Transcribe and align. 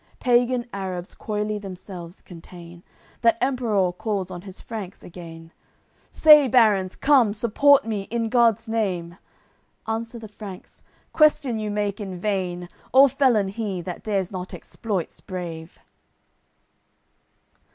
Pagan 0.19 0.65
Arabs 0.73 1.13
coyly 1.13 1.59
themselves 1.59 2.23
contain; 2.23 2.81
That 3.21 3.37
Emperour 3.39 3.91
calls 3.93 4.31
on 4.31 4.41
his 4.41 4.59
Franks 4.59 5.03
again: 5.03 5.51
"Say, 6.09 6.47
barons, 6.47 6.95
come, 6.95 7.33
support 7.33 7.85
me, 7.85 8.05
in 8.09 8.27
God's 8.29 8.67
Name!" 8.67 9.19
Answer 9.85 10.17
the 10.17 10.27
Franks, 10.27 10.81
"Question 11.13 11.59
you 11.59 11.69
make 11.69 11.99
in 11.99 12.19
vain; 12.19 12.67
All 12.91 13.09
felon 13.09 13.49
he 13.49 13.79
that 13.81 14.01
dares 14.01 14.31
not 14.31 14.55
exploits 14.55 15.21
brave!" 15.21 15.77